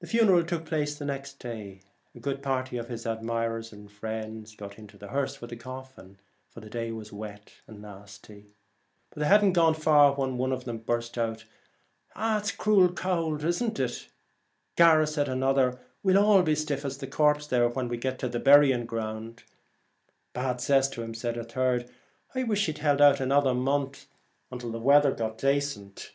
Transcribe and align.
The 0.00 0.06
funeral 0.06 0.44
took 0.44 0.66
place 0.66 0.94
the 0.98 1.06
next 1.06 1.40
The 1.40 1.48
Last 1.48 1.56
day. 1.56 1.80
A 2.14 2.20
good 2.20 2.42
party 2.42 2.76
of 2.76 2.88
his 2.88 3.06
admirers 3.06 3.72
and 3.72 3.90
friends 3.90 4.54
got 4.54 4.78
into 4.78 4.98
the 4.98 5.08
hearse 5.08 5.40
with 5.40 5.48
the 5.48 5.56
coffin, 5.56 6.18
for 6.50 6.60
the 6.60 6.68
day 6.68 6.92
was 6.92 7.10
wet 7.10 7.54
and 7.66 7.80
nasty. 7.80 8.50
They 9.16 9.24
had 9.24 9.42
not 9.42 9.54
gone 9.54 9.72
far 9.72 10.12
when 10.12 10.36
one 10.36 10.52
of 10.52 10.66
them 10.66 10.76
burst 10.76 11.16
out 11.16 11.46
with' 12.16 12.16
It's 12.38 12.52
cruel 12.52 12.92
cowld, 12.92 13.44
isn't 13.44 13.78
it?'' 13.80 14.10
Garra',' 14.76 15.06
replied 15.06 15.26
another,' 15.30 15.80
we'll 16.02 16.18
all 16.22 16.42
be 16.42 16.52
as 16.52 16.60
stiff 16.60 16.84
as 16.84 16.98
the 16.98 17.06
corpse 17.06 17.50
when 17.50 17.88
we 17.88 17.96
get 17.96 18.18
to 18.18 18.28
the 18.28 18.38
berrin 18.38 18.84
ground.' 18.84 19.44
'Bad 20.34 20.60
cess 20.60 20.86
to 20.90 21.00
him,' 21.02 21.14
said 21.14 21.38
a 21.38 21.44
third; 21.44 21.88
'I 22.34 22.42
wish 22.44 22.66
he'd 22.66 22.76
held 22.76 23.00
out 23.00 23.20
another 23.20 23.54
month 23.54 24.04
until 24.50 24.70
the 24.70 24.78
weather 24.78 25.12
got 25.12 25.38
dacent.' 25.38 26.12